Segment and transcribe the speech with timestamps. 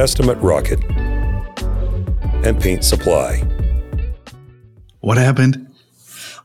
[0.00, 0.82] Estimate Rocket,
[2.42, 3.36] and Paint Supply.
[5.00, 5.70] What happened?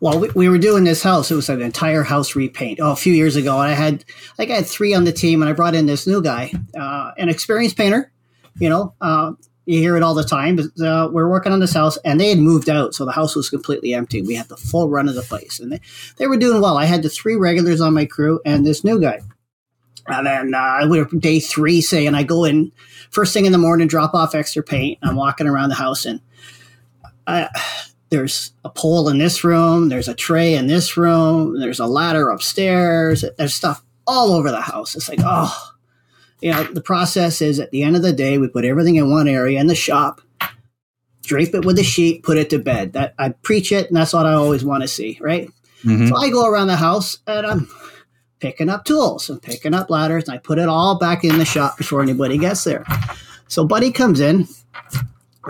[0.02, 1.32] Well, we, we were doing this house.
[1.32, 2.82] It was an entire house repaint.
[2.82, 4.04] Oh, a few years ago, and I had
[4.38, 7.12] like I had three on the team, and I brought in this new guy, uh,
[7.18, 8.12] an experienced painter.
[8.60, 9.32] You know, uh,
[9.66, 10.58] you hear it all the time.
[10.58, 13.38] But, uh, we're working on this house, and they had moved out, so the house
[13.38, 14.22] was completely empty.
[14.22, 15.80] We had the full run of the place, and they,
[16.18, 16.77] they were doing well.
[16.77, 19.22] I had the three regulars on my crew and this new guy.
[20.08, 22.71] And then uh, we were day three, say, and I go in
[23.10, 24.99] first thing in the morning, drop off extra paint.
[25.02, 26.20] I'm walking around the house, and
[27.26, 27.49] I,
[28.10, 32.29] there's a pole in this room, there's a tray in this room, there's a ladder
[32.29, 34.96] upstairs, there's stuff all over the house.
[34.96, 35.74] It's like, oh,
[36.41, 39.10] you know, the process is at the end of the day, we put everything in
[39.10, 40.22] one area in the shop,
[41.24, 42.94] drape it with a sheet, put it to bed.
[42.94, 45.49] That I preach it, and that's what I always want to see, right?
[45.84, 46.10] Mhm.
[46.10, 47.68] So I go around the house and I'm
[48.40, 51.46] picking up tools and picking up ladders, and I put it all back in the
[51.46, 52.86] shop before anybody gets there.
[53.48, 54.48] So Buddy comes in,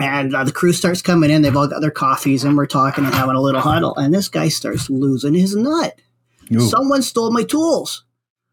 [0.00, 1.42] and uh, the crew starts coming in.
[1.42, 3.96] They've all got their coffees, and we're talking and having a little huddle.
[3.96, 5.98] And this guy starts losing his nut.
[6.54, 6.60] Ooh.
[6.60, 8.04] Someone stole my tools.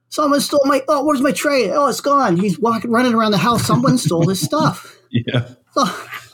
[0.09, 0.81] Someone stole my.
[0.88, 1.72] Oh, where's my tray?
[1.72, 2.38] Oh, it's gone.
[2.38, 3.66] He's walking, running around the house.
[3.66, 5.00] Someone stole his stuff.
[5.16, 5.48] Yeah.
[5.73, 5.84] So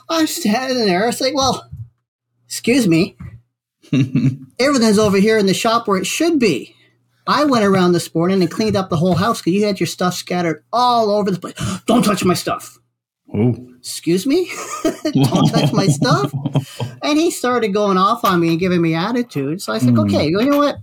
[0.08, 1.06] I'm standing there.
[1.06, 1.70] It's like, well,
[2.46, 3.14] excuse me.
[3.92, 6.74] Everything's over here in the shop where it should be.
[7.30, 9.86] I went around this morning and cleaned up the whole house because you had your
[9.86, 11.54] stuff scattered all over the place.
[11.86, 12.76] Don't touch my stuff.
[13.32, 13.54] oh.
[13.78, 14.50] Excuse me?
[15.12, 16.32] Don't touch my stuff.
[17.02, 19.62] And he started going off on me and giving me attitude.
[19.62, 20.04] So I said, Mm.
[20.04, 20.76] okay, you know what?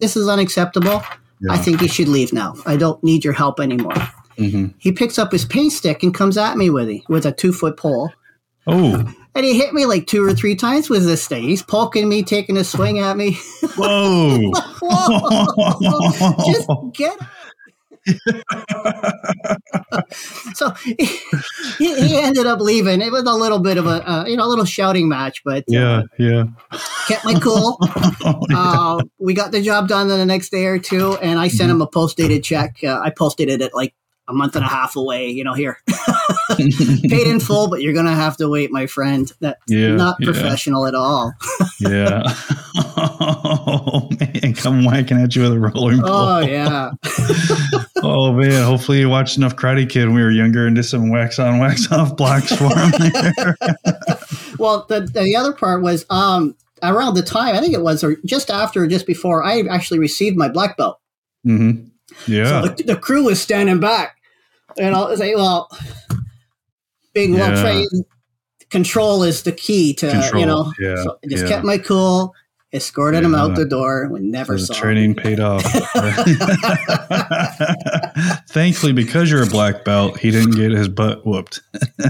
[0.00, 1.00] This is unacceptable.
[1.48, 2.54] I think you should leave now.
[2.66, 3.94] I don't need your help anymore.
[4.36, 4.74] Mhm.
[4.78, 7.52] He picks up his paint stick and comes at me with it with a two
[7.52, 8.10] foot pole.
[8.66, 9.04] Oh.
[9.38, 11.44] And he hit me like two or three times with this thing.
[11.44, 13.38] He's poking me, taking a swing at me.
[13.76, 14.50] Whoa.
[14.82, 16.34] Whoa!
[16.52, 17.28] Just get up.
[20.54, 20.96] so he,
[21.78, 23.00] he ended up leaving.
[23.00, 25.58] It was a little bit of a uh, you know a little shouting match, but
[25.58, 26.02] uh, yeah.
[26.18, 26.46] Yeah.
[27.06, 27.78] kept my cool.
[28.52, 31.70] uh, we got the job done in the next day or two, and I sent
[31.70, 32.78] him a post dated check.
[32.82, 33.94] Uh, I posted it at like
[34.28, 35.28] a month and a half away.
[35.30, 35.78] You know, here
[36.56, 39.30] paid in full, but you're gonna have to wait, my friend.
[39.40, 40.26] That's Yeah, not yeah.
[40.26, 41.32] professional at all.
[41.80, 42.22] yeah.
[42.76, 46.10] oh man, come whacking at you with a rolling pole.
[46.10, 46.90] Oh yeah.
[48.02, 51.10] Oh man, hopefully you watched enough Karate Kid when we were younger and did some
[51.10, 53.56] wax on, wax off blocks for him there.
[54.58, 58.16] Well, the the other part was um around the time I think it was or
[58.24, 60.98] just after or just before I actually received my black belt.
[61.44, 61.72] hmm
[62.26, 62.62] Yeah.
[62.62, 64.16] So the, the crew was standing back,
[64.76, 65.68] and I was like, well,
[67.14, 67.88] being well trained,
[68.70, 70.72] control is the key to Control, you know.
[70.78, 71.48] yeah, so I just yeah.
[71.48, 72.34] kept my cool,
[72.72, 74.08] escorted him out the door.
[74.10, 74.80] We never the saw him.
[74.80, 75.62] training paid off.
[78.48, 81.60] Thankfully, because you're a black belt, he didn't get his butt whooped.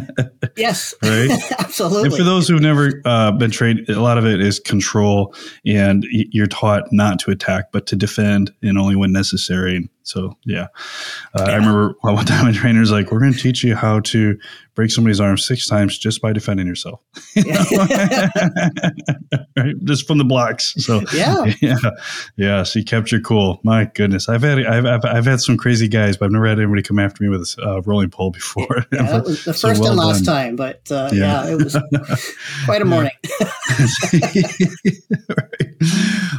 [0.57, 1.31] Yes, Right?
[1.61, 2.09] absolutely.
[2.09, 5.33] And for those who've never uh, been trained, a lot of it is control,
[5.65, 9.89] and you're taught not to attack, but to defend, and only when necessary.
[10.09, 10.69] So, yeah,
[11.39, 14.39] uh, I remember one time a trainer's like, "We're going to teach you how to
[14.75, 17.01] break somebody's arm six times just by defending yourself,
[17.37, 18.31] right?
[19.85, 21.53] Just from the blocks." So, yeah.
[21.61, 21.77] yeah,
[22.39, 22.63] yeah.
[22.63, 23.61] So you kept your cool.
[23.65, 26.59] My goodness, I've had I've, I've, I've had some crazy guys, but I've never had
[26.59, 28.87] anybody come after me with a uh, rolling pole before.
[28.91, 30.35] Yeah, the So first well and last done.
[30.35, 31.45] time, but uh, Yeah.
[31.45, 31.53] yeah.
[31.53, 31.77] it was
[32.65, 33.13] quite a morning.
[35.29, 35.49] Right.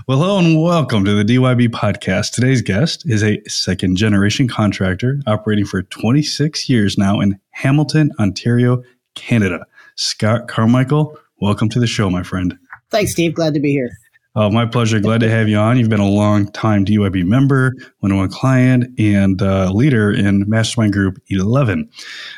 [0.07, 2.33] Well, hello and welcome to the DYB podcast.
[2.33, 8.83] Today's guest is a second generation contractor operating for 26 years now in Hamilton, Ontario,
[9.15, 9.65] Canada.
[9.95, 12.57] Scott Carmichael, welcome to the show, my friend.
[12.89, 13.33] Thanks, Steve.
[13.35, 13.91] Glad to be here.
[14.35, 14.99] Uh, my pleasure.
[14.99, 15.77] Glad to have you on.
[15.77, 20.47] You've been a long time DYB member, one on one client, and uh, leader in
[20.47, 21.89] Mastermind Group 11.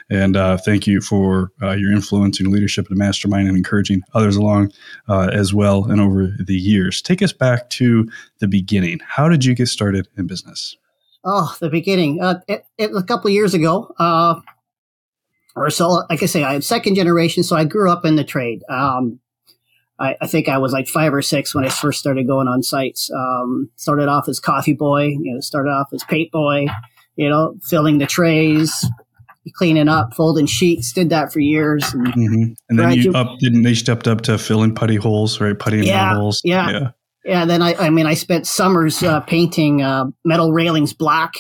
[0.10, 4.38] And uh, thank you for uh, your influence and leadership in mastermind and encouraging others
[4.38, 4.72] along
[5.10, 7.02] uh, as well and over the years.
[7.02, 8.10] Take us back to
[8.40, 9.00] the beginning.
[9.06, 10.78] How did you get started in business?
[11.24, 12.22] Oh, the beginning.
[12.22, 14.40] Uh, it, it, a couple of years ago, uh,
[15.56, 18.64] or so, like I say, I'm second generation, so I grew up in the trade.
[18.70, 19.20] Um,
[20.00, 22.64] I, I think I was like five or six when I first started going on
[22.64, 23.12] sites.
[23.12, 26.66] Um, started off as coffee boy, you know, started off as paint boy,
[27.16, 28.86] you know, filling the trays,
[29.54, 30.92] cleaning up, folding sheets.
[30.92, 31.94] Did that for years.
[31.94, 32.54] And, mm-hmm.
[32.70, 35.58] and then you up didn't they stepped up to filling putty holes, right?
[35.58, 36.42] Putty yeah, holes.
[36.44, 36.92] Yeah, yeah.
[37.26, 37.46] Yeah.
[37.46, 41.34] Then I, I mean, I spent summers uh, painting uh, metal railings black.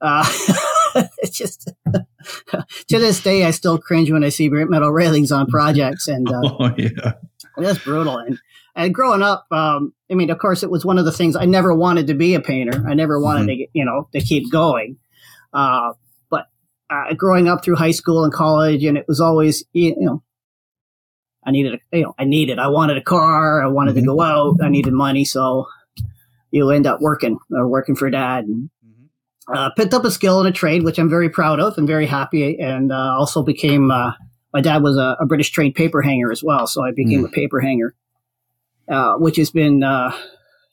[0.00, 0.26] Uh,
[1.18, 1.70] it's just
[2.50, 6.40] to this day, I still cringe when I see metal railings on projects, and uh,
[6.44, 7.12] oh yeah,
[7.56, 8.18] that's brutal.
[8.18, 8.38] And
[8.74, 11.44] and growing up, um, I mean, of course, it was one of the things I
[11.44, 12.84] never wanted to be a painter.
[12.88, 13.62] I never wanted mm-hmm.
[13.62, 14.96] to, you know, to keep going.
[15.52, 15.92] Uh,
[16.30, 16.46] but
[16.90, 20.22] uh, growing up through high school and college, and it was always, you know,
[21.44, 24.06] I needed, a, you know, I needed, I wanted a car, I wanted mm-hmm.
[24.06, 25.66] to go out, I needed money, so
[26.50, 28.44] you end up working or working for dad.
[28.44, 29.52] And, mm-hmm.
[29.52, 32.06] uh, picked up a skill and a trade, which I'm very proud of and very
[32.06, 33.90] happy, and uh, also became.
[33.90, 34.12] Uh,
[34.52, 37.26] my dad was a, a, British trained paper hanger as well, so I became mm.
[37.26, 37.94] a paper hanger.
[38.88, 40.14] Uh, which has been uh,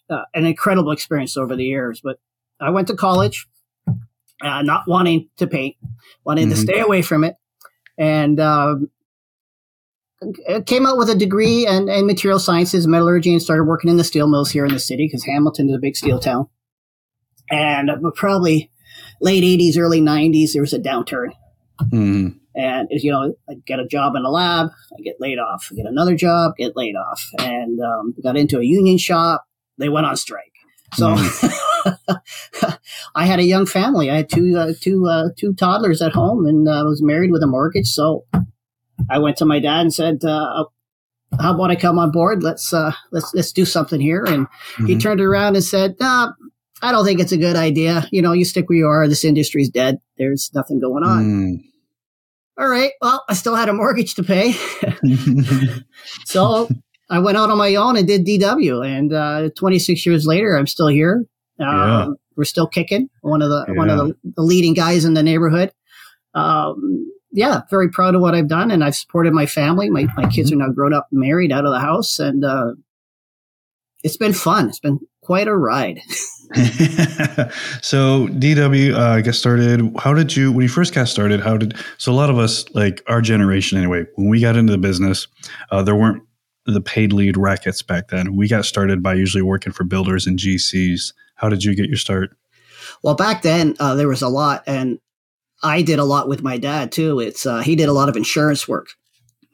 [0.09, 2.01] uh, an incredible experience over the years.
[2.03, 2.19] But
[2.59, 3.47] I went to college,
[4.41, 5.75] uh, not wanting to paint,
[6.25, 6.55] wanting mm-hmm.
[6.55, 7.35] to stay away from it,
[7.97, 8.89] and um,
[10.65, 14.03] came out with a degree in, in material sciences, metallurgy, and started working in the
[14.03, 16.47] steel mills here in the city because Hamilton is a big steel town.
[17.49, 18.71] And probably
[19.21, 21.29] late 80s, early 90s, there was a downturn.
[21.81, 22.37] Mm-hmm.
[22.55, 25.69] And you know, I get a job in a lab, I get laid off.
[25.71, 29.45] I get another job, get laid off, and um, got into a union shop.
[29.77, 30.51] They went on strike.
[30.95, 31.59] So mm.
[33.15, 34.09] I had a young family.
[34.09, 37.43] I had two uh, two uh, two toddlers at home, and uh, was married with
[37.43, 37.87] a mortgage.
[37.87, 38.25] So
[39.09, 40.65] I went to my dad and said, uh,
[41.39, 42.43] "How about I come on board?
[42.43, 44.85] Let's uh, let's let's do something here." And mm-hmm.
[44.85, 46.31] he turned around and said, "Nah,
[46.81, 48.07] I don't think it's a good idea.
[48.11, 49.07] You know, you stick where you are.
[49.07, 49.99] This industry's dead.
[50.17, 51.69] There's nothing going on." Mm
[52.59, 54.51] all right, well, I still had a mortgage to pay.
[56.25, 56.67] so
[57.09, 58.85] I went out on my own and did DW.
[58.85, 61.25] And uh, 26 years later, I'm still here.
[61.59, 62.07] Uh, yeah.
[62.35, 63.09] We're still kicking.
[63.21, 63.73] One of the yeah.
[63.75, 65.71] one of the, the, leading guys in the neighborhood.
[66.33, 69.89] Um, yeah, very proud of what I've done, and I've supported my family.
[69.89, 70.61] My my kids mm-hmm.
[70.61, 72.73] are now grown up, married, out of the house, and uh,
[74.03, 74.69] it's been fun.
[74.69, 75.99] It's been quite a ride.
[77.81, 79.95] so DW, uh, I guess started.
[79.99, 81.41] How did you when you first got started?
[81.41, 84.05] How did so a lot of us like our generation anyway?
[84.15, 85.27] When we got into the business,
[85.71, 86.23] uh, there weren't
[86.65, 88.35] the paid lead rackets back then.
[88.35, 91.13] We got started by usually working for builders and GCs.
[91.35, 92.35] How did you get your start?
[93.03, 94.99] Well, back then uh, there was a lot, and
[95.61, 97.19] I did a lot with my dad too.
[97.19, 98.89] It's uh, he did a lot of insurance work.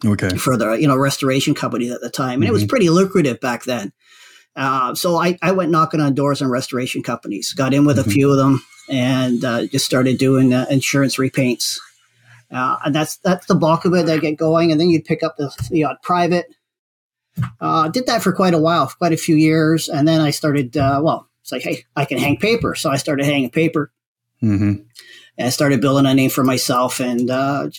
[0.06, 0.36] Okay.
[0.38, 2.50] For the you know restoration companies at the time, and mm-hmm.
[2.50, 2.69] it was mm-hmm.
[2.69, 3.94] pretty lucrative back then.
[4.56, 8.10] Uh, so I, I went knocking on doors on restoration companies, got in with mm-hmm.
[8.10, 11.78] a few of them, and uh, just started doing uh, insurance repaints.
[12.52, 14.07] Uh, and that's that's the bulk of it.
[14.07, 16.54] I get going, and then you'd pick up the, the odd private.
[17.60, 20.78] Uh, did that for quite a while, quite a few years, and then I started.
[20.78, 23.92] Uh, well, it's like, hey, I can hang paper, so I started hanging paper.
[24.42, 24.84] Mm-hmm.
[25.37, 27.71] And I started building a name for myself, and I'd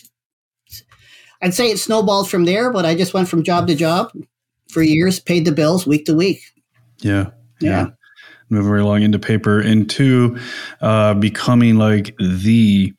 [1.53, 2.71] say it snowballed from there.
[2.71, 4.11] But I just went from job to job
[4.69, 6.41] for years, paid the bills week to week.
[6.99, 7.31] Yeah.
[7.59, 7.69] Yeah.
[7.69, 7.87] yeah.
[8.49, 10.37] Moving right along into paper, into
[10.81, 12.93] uh, becoming like the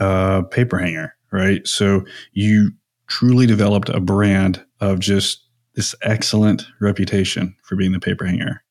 [0.00, 1.66] uh, paper hanger, right?
[1.66, 2.72] So you
[3.08, 8.62] truly developed a brand of just this excellent reputation for being the paper hanger.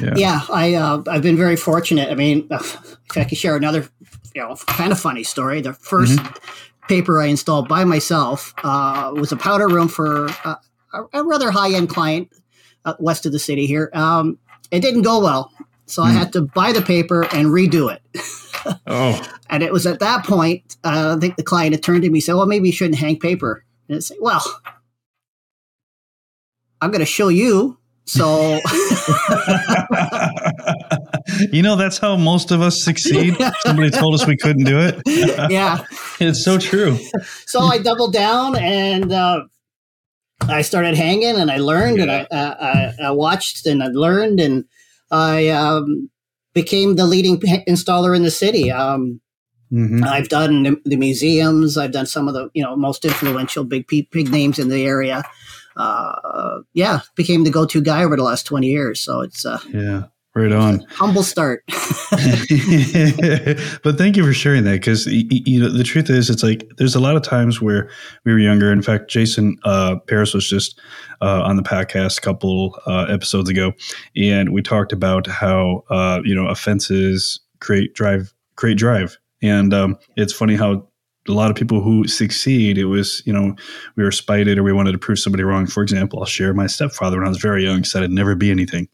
[0.00, 2.10] Yeah, yeah I uh, I've been very fortunate.
[2.10, 3.88] I mean, if I could share another,
[4.34, 5.60] you know, kind of funny story.
[5.60, 6.86] The 1st mm-hmm.
[6.88, 10.56] paper I installed by myself uh, was a powder room for uh,
[11.12, 12.30] a, rather high end client
[12.84, 13.90] uh, west of the city here.
[13.92, 14.38] Um,
[14.70, 15.52] it didn't go well,
[15.86, 16.06] so mm.
[16.06, 16.16] I hmm.
[16.16, 18.02] had to buy the paper and redo it.
[18.86, 22.10] oh, and it was at that point uh, I think the client had turned to
[22.10, 24.42] me and said, "Well, maybe you shouldn't hang paper." And I said, "Well,
[26.80, 28.60] I'm going to show you." So,
[31.50, 33.36] you know, that's how most of us succeed.
[33.60, 35.02] Somebody told us we couldn't do it.
[35.50, 35.84] yeah,
[36.20, 36.98] it's so true.
[37.46, 39.12] so I doubled down and.
[39.12, 39.44] Uh,
[40.42, 42.02] I started hanging and I learned yeah.
[42.02, 44.64] and I, I, I, watched and I learned and
[45.10, 46.10] I um,
[46.52, 48.70] became the leading installer in the city.
[48.70, 49.20] Um,
[49.72, 50.04] mm-hmm.
[50.04, 51.78] I've done the, the, museums.
[51.78, 55.24] I've done some of the you know most influential big big names in the area.
[55.76, 59.00] Uh, yeah, became the go to guy over the last twenty years.
[59.00, 60.04] So it's uh, yeah.
[60.36, 60.80] Right on.
[60.90, 61.64] Humble start.
[61.68, 61.78] but
[63.96, 67.00] thank you for sharing that because you know the truth is it's like there's a
[67.00, 67.88] lot of times where
[68.26, 68.70] we were younger.
[68.70, 70.78] In fact, Jason uh, Paris was just
[71.22, 73.72] uh, on the podcast a couple uh, episodes ago,
[74.14, 79.96] and we talked about how uh, you know offenses create drive create drive, and um,
[80.16, 80.85] it's funny how
[81.28, 83.54] a lot of people who succeed, it was, you know,
[83.96, 85.66] we were spited or we wanted to prove somebody wrong.
[85.66, 88.50] For example, I'll share my stepfather when I was very young said I'd never be
[88.50, 88.88] anything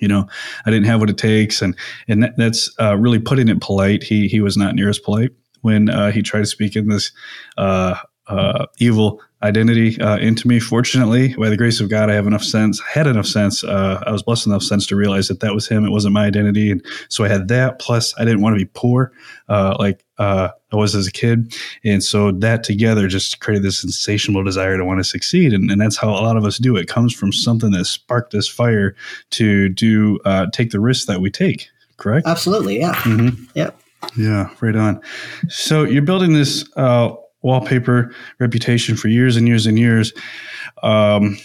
[0.00, 0.26] you know,
[0.64, 1.76] I didn't have what it takes, and
[2.08, 4.02] and that, that's uh, really putting it polite.
[4.02, 7.12] He he was not near as polite, when uh, he tried to speak in this
[7.58, 10.60] uh, uh, evil identity uh, into me.
[10.60, 13.64] Fortunately, by the grace of God, I have enough sense, had enough sense.
[13.64, 15.84] Uh, I was blessed enough sense to realize that that was him.
[15.84, 16.70] It wasn't my identity.
[16.70, 17.78] And so I had that.
[17.78, 19.12] Plus, I didn't want to be poor
[19.48, 21.54] uh, like uh, I was as a kid.
[21.84, 25.52] And so that together just created this insatiable desire to want to succeed.
[25.52, 26.82] And, and that's how a lot of us do it.
[26.82, 28.94] it comes from something that sparked this fire
[29.30, 31.68] to do, uh, take the risks that we take.
[31.96, 32.26] Correct?
[32.26, 32.80] Absolutely.
[32.80, 32.94] Yeah.
[32.94, 33.44] Mm-hmm.
[33.54, 33.78] Yep.
[34.16, 35.00] Yeah, right on.
[35.48, 40.12] So you're building this uh, wallpaper reputation for years and years and years.
[40.82, 41.38] Um,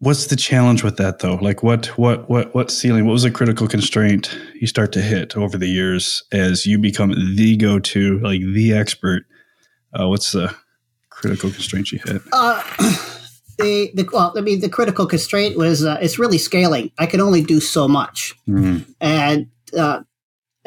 [0.00, 1.36] what's the challenge with that though?
[1.36, 3.06] Like what what what what ceiling?
[3.06, 7.10] What was a critical constraint you start to hit over the years as you become
[7.36, 9.24] the go to, like the expert?
[9.98, 10.54] Uh, what's the
[11.10, 12.22] critical constraint you hit?
[12.32, 12.62] Uh,
[13.58, 16.92] the, the well, I mean, the critical constraint was uh, it's really scaling.
[16.98, 20.02] I can only do so much, Mm, and uh,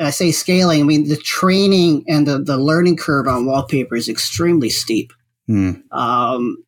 [0.01, 0.81] I say scaling.
[0.81, 5.13] I mean, the training and the, the learning curve on wallpaper is extremely steep.
[5.49, 6.63] mm, Um,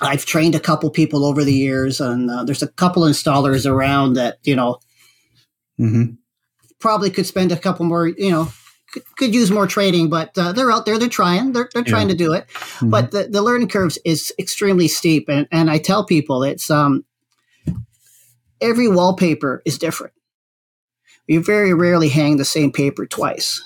[0.00, 4.14] I've trained a couple people over the years, and uh, there's a couple installers around
[4.14, 4.80] that you know
[5.76, 6.04] hmm
[6.80, 8.08] probably could spend a couple more.
[8.08, 8.48] You know,
[8.92, 10.98] could, could use more training, but uh, they're out there.
[10.98, 11.52] They're trying.
[11.52, 12.46] They're they're trying to do it.
[12.48, 12.90] mm-hmm.
[12.90, 17.04] But the, the learning curves is extremely steep, and and I tell people it's um
[18.60, 20.12] every wallpaper is different.
[21.26, 23.60] You very rarely hang the same paper twice.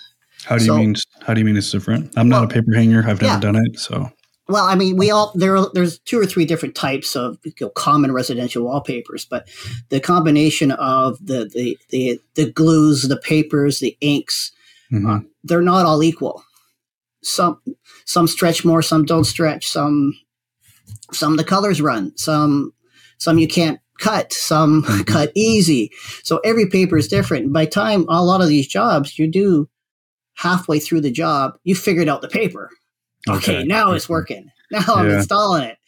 [0.44, 0.94] how do you mean?
[1.22, 2.12] How do you mean it's different?
[2.16, 3.00] I'm not a paper hanger.
[3.00, 3.40] I've never yeah.
[3.40, 4.10] done it, so
[4.48, 5.56] Well, I mean, we all there.
[5.56, 9.48] are- There's two or three different types of you know, common residential wallpapers, but
[9.90, 14.52] the combination of the the the, the glues, the papers, the inks,
[14.92, 15.26] mhm.
[15.44, 16.44] they're not all equal.
[17.22, 17.60] Some
[18.04, 19.66] some stretch more, some don't stretch.
[19.66, 20.14] Some
[21.12, 22.16] some the colors run.
[22.16, 22.72] Some
[23.18, 24.32] some you can't cut.
[24.32, 25.92] Some cut easy.
[26.22, 27.52] So every paper is different.
[27.52, 29.68] By time a lot of these jobs, you do
[30.34, 32.70] halfway through the job, you figured out the paper.
[33.28, 34.50] Okay, now it's working.
[34.70, 35.78] Now I'm installing it.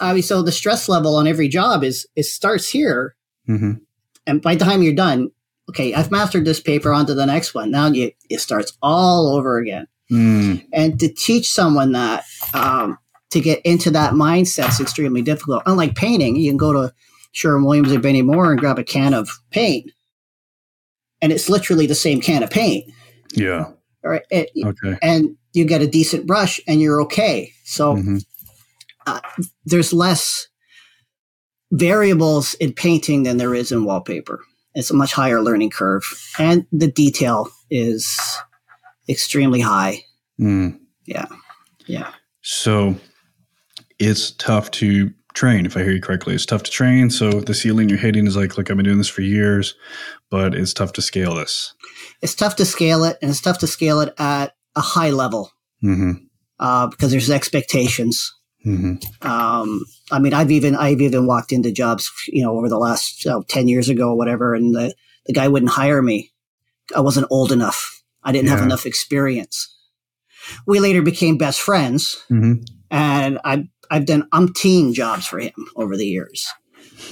[0.00, 3.14] I mean, so the stress level on every job is it starts here,
[3.46, 3.80] Mhm.
[4.26, 5.30] and by the time you're done,
[5.68, 7.70] okay, I've mastered this paper onto the next one.
[7.70, 9.86] Now you, it starts all over again.
[10.10, 12.96] Mm, And to teach someone that, um,
[13.32, 15.62] to get into that mindset is extremely difficult.
[15.66, 16.92] Unlike painting, you can go to
[17.32, 19.90] Sherwin Williams or Benny Moore and grab a can of paint,
[21.20, 22.90] and it's literally the same can of paint.
[23.34, 23.64] yeah.
[24.04, 24.98] All right, it, Okay.
[25.00, 27.52] and you get a decent brush, and you're okay.
[27.64, 28.24] So Mhm.
[29.64, 30.48] there's less
[31.70, 34.40] variables in painting than there is in wallpaper.
[34.74, 36.02] It's a much higher learning curve,
[36.38, 38.08] and the detail is
[39.08, 40.04] extremely high.
[40.40, 40.78] Mm.
[41.06, 41.26] Yeah,
[41.86, 42.12] yeah.
[42.42, 42.96] So
[43.98, 46.34] it's tough to train, if I hear you correctly.
[46.34, 47.10] It's tough to train.
[47.10, 49.74] So the ceiling you're hitting is like, look, I've been doing this for years,
[50.30, 51.74] but it's tough to scale this.
[52.20, 55.50] It's tough to scale it, and it's tough to scale it at a high level
[55.80, 56.12] hmm
[56.58, 58.32] uh, because there's expectations.
[58.62, 62.78] hmm Um, I mean, I've even I've even walked into jobs, you know, over the
[62.78, 64.94] last ten years ago or whatever, and the
[65.26, 66.30] the guy wouldn't hire me.
[66.94, 68.02] I wasn't old enough.
[68.22, 69.68] I didn't have enough experience.
[70.66, 72.54] We later became best friends, hmm
[72.90, 76.48] and I've I've done umpteen jobs for him over the years.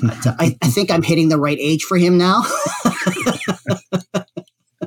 [0.03, 2.43] But, uh, I, I think I'm hitting the right age for him now.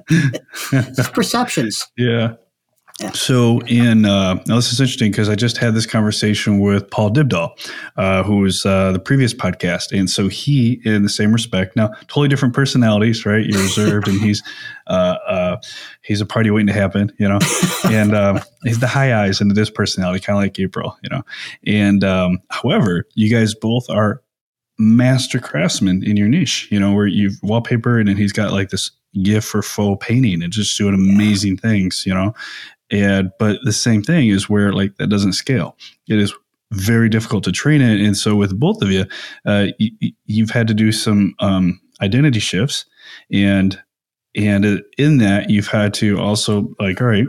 [1.14, 1.88] Perceptions.
[1.96, 2.34] yeah.
[3.04, 3.12] Yeah.
[3.12, 7.12] So in uh, now this is interesting because I just had this conversation with Paul
[7.12, 7.52] Dibdahl,
[7.98, 11.90] uh, who was uh, the previous podcast, and so he, in the same respect, now
[12.08, 13.46] totally different personalities, right?
[13.46, 14.42] You're reserved, and he's
[14.88, 15.58] uh, uh,
[16.02, 17.40] he's a party waiting to happen, you know,
[17.84, 21.24] and um, he's the high eyes into this personality, kind of like April, you know.
[21.68, 24.22] And um, however, you guys both are
[24.80, 28.92] master craftsmen in your niche, you know, where you've wallpapered, and he's got like this
[29.22, 32.34] gift for faux painting and just doing amazing things, you know.
[32.92, 35.76] And but the same thing is where like that doesn't scale.
[36.08, 36.34] It is
[36.72, 39.02] very difficult to train it, and so with both of you,
[39.46, 42.86] uh, y- you've had to do some um, identity shifts,
[43.32, 43.80] and
[44.36, 47.28] and in that you've had to also like, all right,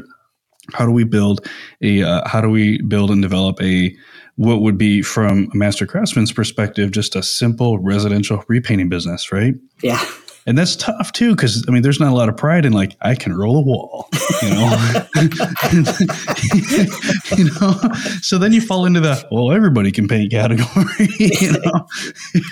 [0.72, 1.46] how do we build
[1.82, 3.94] a uh, how do we build and develop a
[4.36, 9.54] what would be from a master craftsman's perspective just a simple residential repainting business right
[9.82, 10.02] Yeah.
[10.46, 12.96] And that's tough too because i mean there's not a lot of pride in like
[13.00, 14.08] i can roll a wall
[14.42, 15.06] you know?
[17.36, 17.74] You know?
[18.22, 21.86] So then you fall into the well everybody can paint category you know?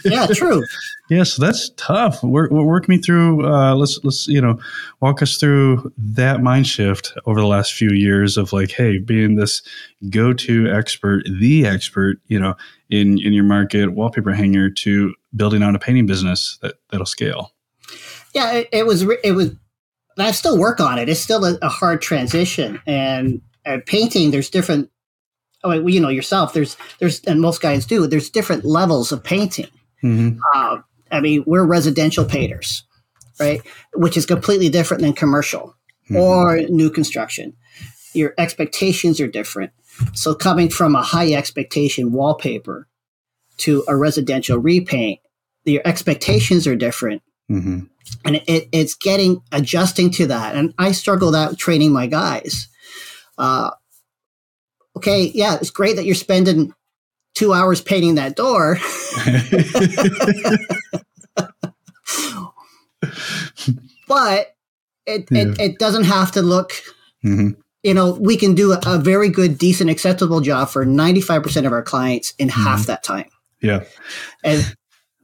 [0.05, 0.63] Yeah, true.
[1.11, 2.23] yeah so that's tough.
[2.23, 4.59] Work, work me through uh, let's let's you know
[5.01, 9.37] walk us through that mind shift over the last few years of like hey being
[9.37, 9.63] this
[10.11, 12.55] go-to expert the expert you know
[12.91, 17.52] in in your market wallpaper hanger to building out a painting business that that'll scale
[18.33, 19.03] Yeah, it, it was.
[19.03, 19.51] It was.
[20.19, 21.09] I still work on it.
[21.09, 24.91] It's still a, a hard transition, and at painting, there's different.
[25.65, 26.53] Oh, you know yourself.
[26.53, 28.07] There's there's and most guys do.
[28.07, 29.69] There's different levels of painting.
[30.03, 30.39] Mm-hmm.
[30.55, 30.79] Uh,
[31.11, 32.85] I mean, we're residential painters,
[33.39, 33.61] right?
[33.95, 35.77] Which is completely different than commercial
[36.11, 36.17] Mm-hmm.
[36.17, 37.55] or new construction.
[38.13, 39.71] Your expectations are different.
[40.15, 42.89] So coming from a high expectation wallpaper
[43.59, 45.21] to a residential repaint,
[45.65, 47.23] your expectations are different.
[47.53, 47.81] Mm-hmm.
[48.25, 50.55] And it, it's getting adjusting to that.
[50.57, 52.69] And I struggle that training my guys.
[53.39, 53.71] Uh,
[54.97, 56.73] okay, yeah, it's great that you're spending
[57.35, 58.79] two hours painting that door.
[64.09, 64.55] but
[65.07, 65.43] it, Yeah.
[65.43, 66.73] it, it doesn't have to look
[67.23, 67.51] hmm
[67.83, 71.73] you know we can do a, a very good decent acceptable job for 95% of
[71.73, 73.29] our clients in half that time
[73.61, 73.85] Yeah.
[74.45, 74.75] and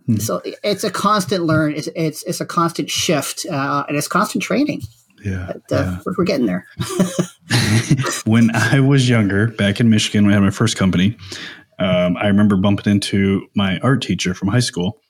[0.08, 0.16] Hmm.
[0.16, 4.42] so it's a constant learn it's it's, it's a constant shift uh, and it's constant
[4.42, 4.80] training
[5.22, 5.52] Yeah.
[5.52, 5.98] but, uh, yeah.
[6.06, 6.66] we're, we're getting there
[8.24, 11.16] when I was younger, back in Michigan, when I had my first company,
[11.78, 15.00] um, I remember bumping into my art teacher from high school.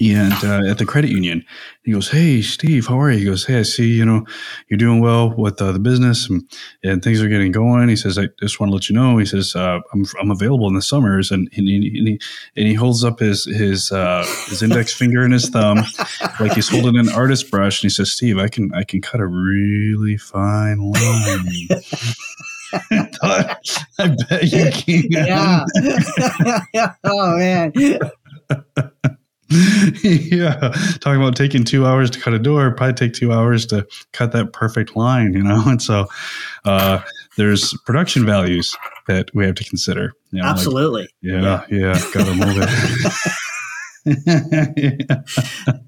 [0.00, 1.44] And uh, at the credit union,
[1.82, 4.26] he goes, "Hey, Steve, how are you?" He goes, "Hey, I see you know
[4.68, 6.42] you're doing well with uh, the business and,
[6.84, 9.24] and things are getting going." He says, "I just want to let you know." He
[9.26, 12.20] says, uh, "I'm I'm available in the summers," and and he, and he,
[12.56, 15.78] and he holds up his his uh, his index finger and his thumb
[16.40, 19.20] like he's holding an artist brush, and he says, "Steve, I can I can cut
[19.20, 21.68] a really fine line."
[23.22, 23.56] I
[23.98, 25.04] I bet you can.
[25.10, 25.64] yeah
[27.04, 27.72] oh man
[30.02, 33.86] yeah, talking about taking two hours to cut a door, probably take two hours to
[34.12, 35.62] cut that perfect line, you know.
[35.66, 36.06] And so,
[36.64, 37.00] uh,
[37.36, 38.76] there's production values
[39.06, 40.12] that we have to consider.
[40.32, 43.32] You know, like, absolutely yeah, yeah, gotta move it.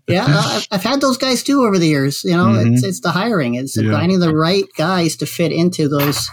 [0.08, 2.72] yeah I've, I've had those guys too over the years you know Mhm.
[2.74, 3.92] it's, it's the hiring it's Yeah.
[3.92, 6.28] finding the right guys to fit into those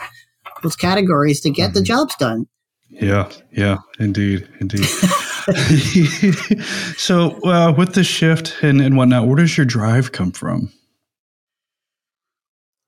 [0.64, 1.86] those categories to get the Mm-hmm.
[1.86, 2.48] jobs done
[2.90, 4.88] yeah, yeah, indeed, indeed.
[6.98, 10.72] so, uh, with the shift and, and whatnot, where does your drive come from?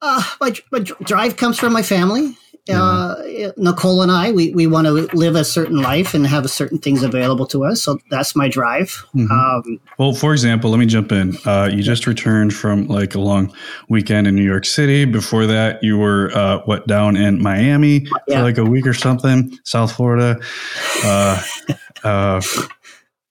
[0.01, 2.35] Uh, my, my drive comes from my family.
[2.67, 2.83] Yeah.
[2.83, 6.77] Uh, Nicole and I, we, we want to live a certain life and have certain
[6.79, 7.81] things available to us.
[7.81, 9.05] So that's my drive.
[9.15, 9.31] Mhm.
[9.31, 11.37] Um, Well, for example, let me jump in.
[11.45, 13.53] Uh, you just returned from like a long
[13.87, 15.05] weekend in New York City.
[15.05, 18.39] Before that, you were uh, what down in Miami Yeah.
[18.39, 20.37] for like a week or something, South Florida.
[22.07, 22.41] Uh,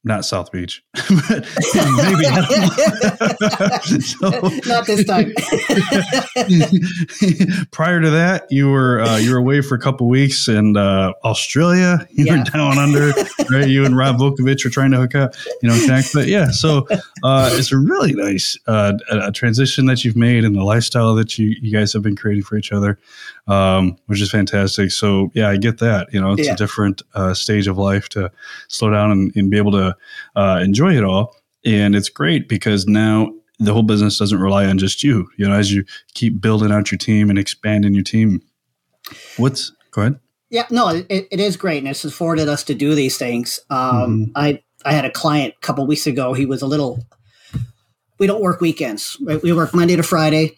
[0.05, 2.25] not South Beach, but maybe.
[4.01, 5.33] So- not this time.
[7.73, 11.13] prior to that, you were uh, you were away for a couple weeks in uh,
[11.25, 12.07] Australia.
[12.13, 12.39] You Yeah.
[12.39, 13.13] were down under,
[13.51, 13.69] right?
[13.69, 16.13] You and Rob Vukovic were trying to hook up, you know, connect.
[16.13, 16.87] But yeah, so
[17.25, 21.15] uh, it's a really nice uh, a a transition that you've made and the lifestyle
[21.17, 22.99] that you you guys have been creating for each other,
[23.47, 24.91] um, which is fantastic.
[24.91, 26.09] So yeah, I get that.
[26.13, 26.55] You know, it's Yeah.
[26.55, 28.31] a different uh, stage of life to
[28.69, 29.97] slow down and, and be able to
[30.35, 31.35] uh, enjoy it all.
[31.65, 35.29] And it's great because now the whole business doesn't rely on just you.
[35.37, 38.43] You know, as you keep building out your team and expanding your team.
[39.37, 40.21] What's go ahead?
[40.51, 41.79] yeah, no, it, it is great.
[41.79, 43.59] And it's afforded us to do these things.
[43.71, 44.31] Um, Mhm.
[44.37, 46.35] I, I had a client a couple weeks ago.
[46.35, 47.05] He was a little,
[48.19, 49.17] we don't work weekends.
[49.21, 49.43] Right?
[49.43, 50.57] We work Monday to Friday,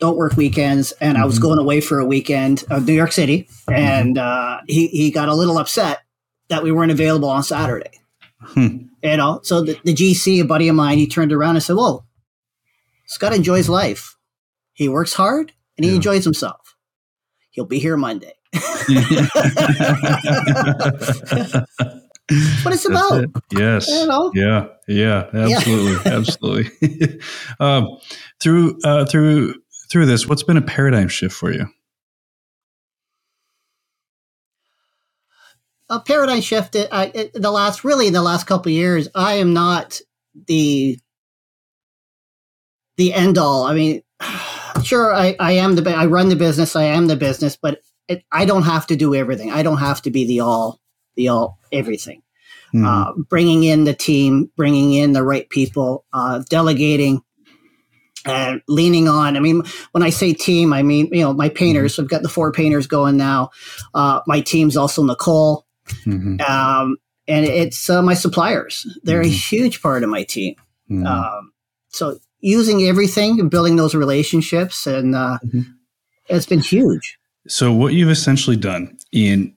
[0.00, 0.92] don't work weekends.
[1.00, 1.42] And I was Mhm.
[1.42, 3.48] going away for a weekend of New York City.
[3.72, 6.00] And uh, he, he got a little upset
[6.48, 7.90] that we weren't available on Saturday.
[8.40, 8.76] Hmm.
[9.02, 11.76] You know, so the, the GC, a buddy of mine, he turned around and said,
[11.76, 12.04] Whoa,
[13.06, 14.16] Scott enjoys life.
[14.72, 15.96] He works hard and he Yeah.
[15.96, 16.76] enjoys himself.
[17.50, 18.34] He'll be here Monday.
[22.62, 23.24] what it's about.
[23.24, 23.30] it.
[23.52, 23.88] Yes.
[23.88, 24.30] You know?
[24.34, 24.66] Yeah.
[24.86, 25.26] Yeah.
[25.32, 26.10] Absolutely.
[26.12, 27.20] absolutely.
[27.60, 27.98] um,
[28.40, 29.54] through uh, through
[29.90, 31.66] through this, what's been a paradigm shift for you?
[35.90, 36.76] A paradigm shift.
[36.76, 40.00] uh, I, it, the last, really, in the last couple of years, I am not
[40.46, 40.98] the
[42.98, 43.64] the end all.
[43.64, 44.02] I mean,
[44.84, 46.76] sure, I, I am the I run the business.
[46.76, 49.50] I am the business, but it, I don't have to do everything.
[49.50, 50.80] I don't have to be the all
[51.16, 52.22] the all everything.
[52.74, 52.84] Mhm.
[52.86, 57.22] uh, bringing in the team, bringing in the right people, uh, delegating,
[58.24, 59.36] and leaning on.
[59.36, 61.98] I mean, when I say team, I mean you know my painters.
[61.98, 63.50] I've got the four painters going now.
[63.94, 65.66] Uh, my team's also Nicole,
[66.06, 66.40] Mhm.
[66.48, 68.86] um, and it's uh, my suppliers.
[69.02, 69.50] They're a Mhm.
[69.50, 70.54] huge part of my team.
[70.90, 71.06] Mhm.
[71.06, 71.52] Um,
[71.90, 75.66] so using everything and building those relationships, and uh, Mhm.
[76.28, 77.18] it's been huge.
[77.46, 79.54] So what you've essentially done, Ian,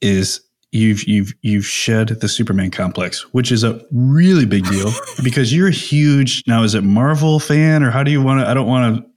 [0.00, 0.40] is
[0.72, 4.90] you've you've you've shed the Superman complex, which is a really big deal
[5.22, 6.62] because you're a huge now.
[6.62, 8.48] Is it Marvel fan or how do you want to?
[8.48, 9.11] I don't want to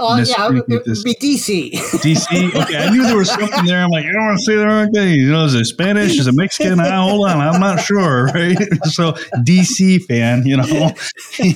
[0.00, 1.72] Oh yeah, it would be DC.
[1.72, 2.54] DC.
[2.54, 3.82] Okay, I knew there was something there.
[3.82, 5.14] I'm like, I don't want to say the wrong thing.
[5.14, 6.20] You know, is it Spanish?
[6.20, 6.78] Is it Mexican?
[6.78, 8.28] I, hold on, I'm not sure.
[8.38, 8.58] Right.
[8.84, 10.64] So DC fan, you know.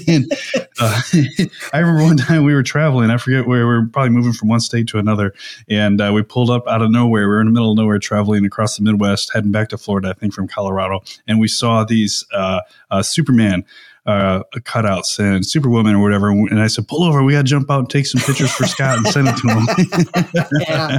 [0.09, 0.33] and,
[0.81, 1.01] uh,
[1.73, 3.11] I remember one time we were traveling.
[3.11, 5.35] I forget where we were probably moving from one state to another,
[5.69, 7.29] and uh, we pulled up out of nowhere.
[7.29, 10.11] We were in the middle of nowhere, traveling across the Midwest, heading back to Florida,
[10.11, 13.65] I think from Colorado, and we saw these uh, uh Superman
[14.05, 16.31] uh, a cutouts and Superwoman or whatever.
[16.31, 17.23] And I said, pull over.
[17.23, 19.49] We got to jump out and take some pictures for Scott and send it to
[19.49, 19.67] him.
[20.61, 20.99] yeah,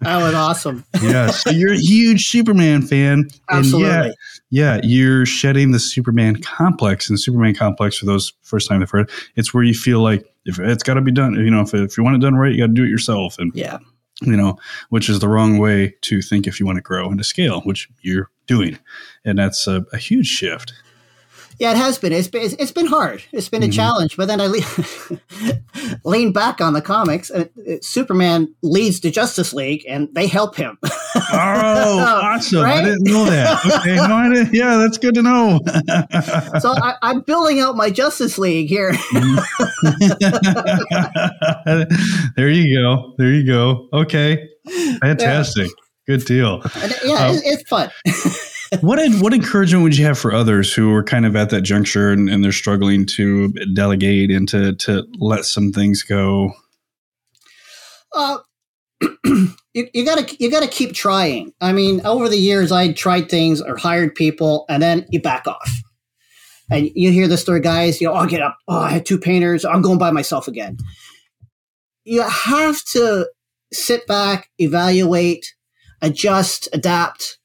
[0.00, 0.84] that was awesome.
[1.02, 1.30] yeah.
[1.30, 3.28] So you're a huge Superman fan.
[3.50, 3.90] Absolutely.
[3.90, 4.14] And
[4.50, 7.08] yeah, yeah, you're shedding the Superman complex.
[7.08, 10.24] And the Superman complex, for those first time they've heard, it's where you feel like
[10.44, 12.52] if it's got to be done, you know, if, if you want it done right,
[12.52, 13.38] you got to do it yourself.
[13.40, 13.78] And yeah,
[14.22, 14.56] you know,
[14.90, 17.60] which is the wrong way to think if you want to grow and to scale,
[17.62, 18.78] which you're doing.
[19.24, 20.72] And that's a, a huge shift.
[21.58, 22.12] Yeah, it has been.
[22.12, 23.22] It's been it's been hard.
[23.32, 23.72] It's been a mm-hmm.
[23.72, 24.16] challenge.
[24.16, 27.30] But then I le- lean back on the comics.
[27.30, 27.46] Uh,
[27.80, 30.78] Superman leads the Justice League, and they help him.
[30.84, 32.62] oh, awesome!
[32.62, 32.82] Right?
[32.82, 33.64] I didn't know that.
[33.80, 34.50] Okay, no.
[34.52, 35.60] Yeah, that's good to know.
[36.60, 38.92] so I, am building out my Justice League here.
[42.36, 43.14] there you go.
[43.16, 43.88] There you go.
[43.92, 44.46] Okay,
[45.00, 45.66] fantastic.
[45.66, 45.72] Yeah.
[46.06, 46.62] Good deal.
[46.76, 47.90] And, yeah, um, it's, it's fun
[48.80, 52.10] what what encouragement would you have for others who are kind of at that juncture
[52.10, 56.52] and, and they're struggling to delegate and to to let some things go?
[58.14, 58.38] Uh,
[59.24, 61.52] you, you gotta you gotta keep trying.
[61.60, 65.46] I mean, over the years, I tried things or hired people, and then you back
[65.46, 65.70] off.
[66.70, 68.00] And you hear the story, guys.
[68.00, 68.56] You know, I'll get up.
[68.66, 69.64] Oh, I had two painters.
[69.64, 70.78] I'm going by myself again.
[72.04, 73.28] You have to
[73.72, 75.54] sit back, evaluate,
[76.02, 77.38] adjust, adapt,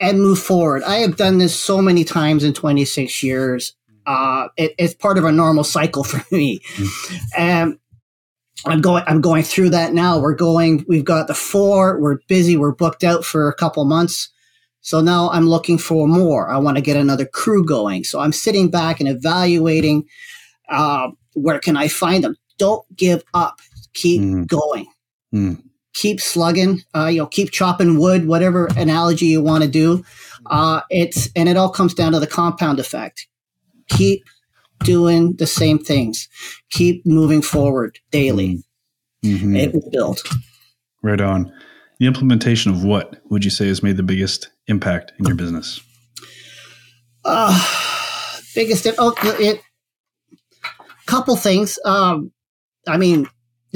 [0.00, 0.82] and move forward.
[0.82, 3.74] I have done this so many times in 26 years.
[4.06, 6.60] Uh, it, it's part of a normal cycle for me.
[7.36, 7.78] And
[8.64, 10.18] I'm going, I'm going through that now.
[10.18, 14.30] We're going, we've got the four, we're busy, we're booked out for a couple months.
[14.80, 16.48] So now I'm looking for more.
[16.48, 18.04] I want to get another crew going.
[18.04, 20.04] So I'm sitting back and evaluating,
[20.68, 22.36] uh, where can I find them?
[22.58, 23.60] Don't give up.
[23.94, 24.46] Keep mm.
[24.46, 24.86] going.
[25.34, 25.65] Mm
[25.96, 30.04] keep slugging, uh, you know, keep chopping wood, whatever analogy you want to do.
[30.44, 33.26] Uh, it's and it all comes down to the compound effect.
[33.88, 34.22] Keep
[34.84, 36.28] doing the same things.
[36.70, 38.62] Keep moving forward daily.
[39.24, 39.56] Mm-hmm.
[39.56, 40.20] It will build.
[41.02, 41.52] Right on.
[41.98, 45.80] The implementation of what would you say has made the biggest impact in your business?
[47.24, 47.58] Uh,
[48.54, 49.62] biggest oh, it
[51.06, 51.78] couple things.
[51.84, 52.32] Um,
[52.86, 53.26] I mean,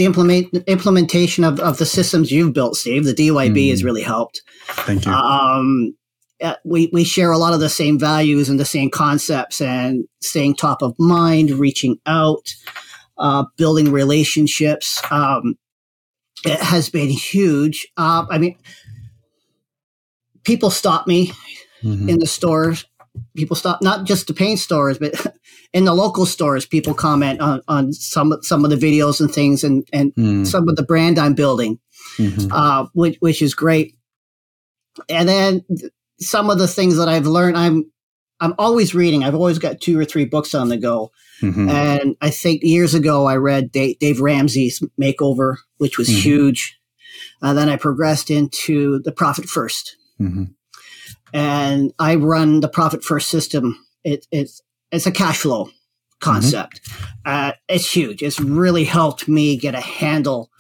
[0.01, 3.05] the implement implementation of, of the systems you've built, Steve.
[3.05, 3.71] The DYB mm.
[3.71, 4.41] has really helped.
[4.69, 5.13] Thank you.
[5.13, 5.95] Um,
[6.65, 10.55] we, we share a lot of the same values and the same concepts and staying
[10.55, 12.49] top of mind, reaching out,
[13.19, 15.03] uh, building relationships.
[15.11, 15.57] Um,
[16.47, 17.87] it has been huge.
[17.99, 18.57] Uh, I mean,
[20.45, 21.33] people stop me
[21.83, 22.09] mm-hmm.
[22.09, 22.87] in the stores
[23.37, 25.15] people stop not just the paint stores but
[25.73, 29.65] in the local stores people comment on, on some some of the videos and things
[29.65, 30.47] and and mm.
[30.47, 31.79] some of the brand i'm building
[32.17, 32.53] mm-hmm.
[32.53, 33.97] uh, which which is great
[35.09, 35.65] and then
[36.21, 37.91] some of the things that i've learned i'm
[38.41, 41.11] i'm always reading i've always got two or three books on the go
[41.43, 41.69] mm-hmm.
[41.69, 46.21] and i think years ago i read dave, dave ramsey's makeover which was mm-hmm.
[46.21, 46.79] huge
[47.43, 50.45] and then i progressed into the profit 1st mm-hmm
[51.33, 53.85] and I run the profit first system.
[54.05, 55.71] It, it's it's a cash flow
[56.21, 56.83] concept.
[56.83, 57.05] Mm-hmm.
[57.25, 58.23] Uh, it's huge.
[58.23, 60.51] It's really helped me get a handle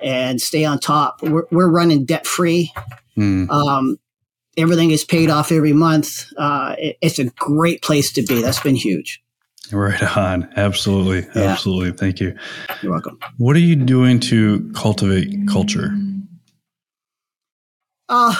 [0.00, 1.22] and stay on top.
[1.22, 2.72] We're, we're running debt free.
[3.16, 3.48] Mm.
[3.50, 3.98] Um,
[4.56, 6.32] everything is paid off every month.
[6.36, 8.42] Uh, it, it's a great place to be.
[8.42, 9.22] That's been huge.
[9.72, 10.48] Right on.
[10.56, 11.28] Absolutely.
[11.34, 11.50] Yeah.
[11.50, 11.92] Absolutely.
[11.92, 12.36] Thank you.
[12.82, 13.18] You're welcome.
[13.38, 15.90] What are you doing to cultivate culture?
[18.08, 18.34] Uh,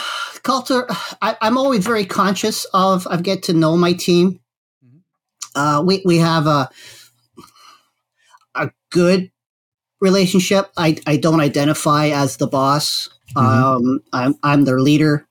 [0.47, 0.87] culture,
[1.21, 3.07] I, am always very conscious of.
[3.11, 4.41] I get to know my team.
[4.85, 5.61] Mm-hmm.
[5.61, 6.71] Uh, we we have a
[8.55, 9.31] a good
[10.01, 10.71] relationship.
[10.77, 13.11] I I don't identify as the boss.
[13.37, 13.47] Mm-hmm.
[13.47, 15.27] Um, I'm I'm their leader.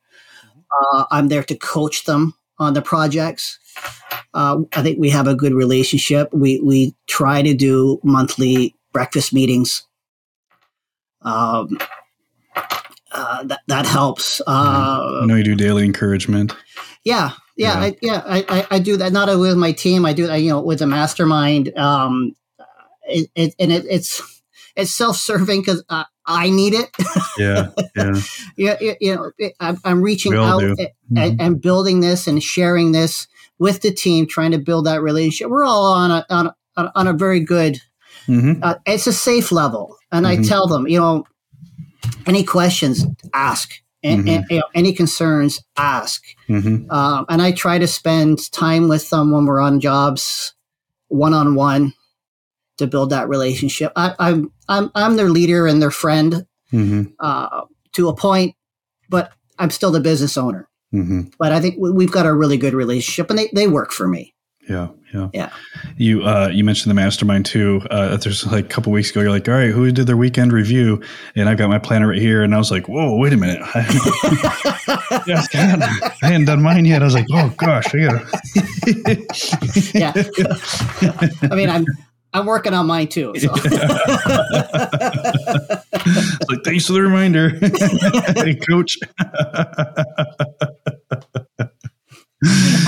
[0.46, 0.60] Mm-hmm.
[1.00, 3.58] Uh, I'm there to coach them on the projects.
[4.34, 6.34] Uh, I think we have a good relationship.
[6.34, 9.88] We we try to do monthly breakfast meetings.
[11.22, 11.80] Um,
[13.16, 14.42] uh, that that helps.
[14.42, 16.56] Uh, I know you do daily encouragement.
[17.04, 18.46] Yeah, yeah, yeah, I, yeah.
[18.50, 20.06] I, I, do that not only with my team.
[20.06, 21.76] I do that, you know, with the mastermind.
[21.78, 22.36] Um,
[23.04, 24.42] it, it and it, it's
[24.76, 26.90] it's self serving because uh, I need it.
[27.38, 28.94] yeah, yeah, yeah.
[29.00, 31.36] You know, I'm, I'm reaching out and, mm-hmm.
[31.40, 33.28] and, building this and sharing this
[33.60, 35.50] with the team, trying to build that relationship.
[35.50, 37.80] We're all on a on a, on a very good
[38.28, 38.64] Mm-hmm.
[38.64, 40.48] Uh, it's a safe level, and I Mhm.
[40.48, 41.26] tell them, you know,
[42.26, 43.72] any questions, ask.
[44.04, 44.36] And, Mhm.
[44.36, 46.22] and, you know, any concerns, ask.
[46.48, 46.92] Mm-hmm.
[46.92, 50.54] Um, and I try to spend time with them when we're on jobs,
[51.08, 51.94] one on one,
[52.78, 53.92] to build that relationship.
[53.96, 57.14] I, I'm I'm I'm their leader and their friend Mm-hmm.
[57.20, 57.62] uh,
[57.94, 58.56] to a point,
[59.10, 60.68] but I'm still the business owner.
[60.94, 61.22] Mm-hmm.
[61.40, 64.08] But I think we- we've got a really good relationship, and they, they work for
[64.08, 64.34] me.
[64.70, 65.50] Yeah, yeah, Yeah.
[65.98, 67.82] You uh, you mentioned the mastermind too.
[67.90, 70.52] Uh, there's like a couple weeks ago, you're like, all right, who did their weekend
[70.52, 71.02] review?
[71.36, 73.60] And I've got my planner right here, and I was like, whoa, wait a minute,
[75.28, 77.02] yeah, God, I hadn't done mine yet.
[77.02, 78.26] I was like, oh gosh, I gotta.
[79.94, 80.14] yeah.
[81.52, 81.86] I mean, I'm
[82.34, 83.34] I'm working on mine too.
[83.38, 83.50] So.
[86.50, 87.50] Like, thanks for the reminder,
[88.44, 88.98] hey, coach.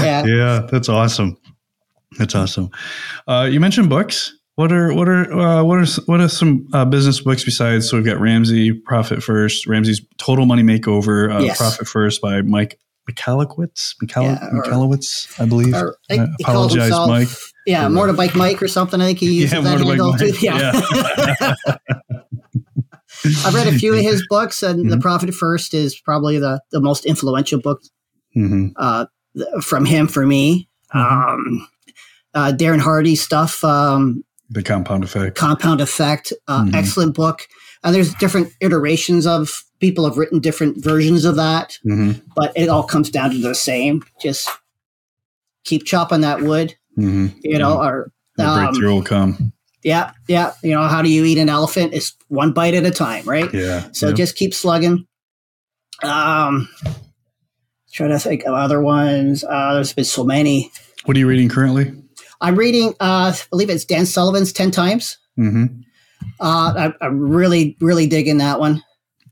[0.02, 0.26] yeah.
[0.26, 1.38] yeah, that's awesome.
[2.18, 2.70] That's awesome.
[3.28, 4.34] Uh, you mentioned books.
[4.56, 7.88] What are what are uh, what are what are some uh, business books besides?
[7.90, 11.58] So we've got Ramsey Profit First, Ramsey's Total Money Makeover, uh, Yes.
[11.58, 14.40] Profit First by Mike Michalowicz, Michal- Yeah,
[15.40, 15.74] I believe.
[15.76, 17.28] Or, I I think he calls apologize, himself- Mike.
[17.68, 19.00] Yeah, motorbike Mike Mike or something.
[19.00, 20.34] I think he uses Yeah, that handle Mike, too.
[20.42, 21.56] Yeah.
[23.46, 25.02] I've read a few of his books, and The Mhm.
[25.02, 27.82] Profit First is probably the, the most influential book
[28.34, 29.06] hmm uh,
[29.62, 30.68] from him for me.
[30.94, 31.30] Mhm.
[31.34, 31.68] Um,
[32.38, 35.36] uh, Darren Hardy stuff, um, The Compound Effect.
[35.36, 36.76] Compound Effect, uh, Mhm.
[36.76, 37.48] excellent book.
[37.84, 42.70] And there's different iterations of people have written different versions of that, hmm but it
[42.70, 44.04] all comes down to the same.
[44.22, 44.50] Just
[45.64, 49.54] keep chopping that wood, hmm you know, or the um, breakthrough will come.
[49.84, 50.54] yeah, yeah.
[50.64, 51.94] You know, how do you eat an elephant?
[51.94, 53.52] It's one bite at a time, right?
[53.54, 53.88] Yeah.
[53.94, 54.14] So yeah.
[54.14, 55.06] just keep slugging.
[56.04, 56.70] Um,
[57.94, 59.44] trying to think of other ones.
[59.44, 60.72] Uh, there's been so many.
[61.06, 61.94] what are you reading currently?
[62.42, 62.90] I'm reading.
[63.00, 65.18] Uh, I believe it's Dan Sullivan's Ten Times.
[65.38, 65.82] Mm-hmm.
[66.40, 68.84] Uh, I, I'm really, really digging that one.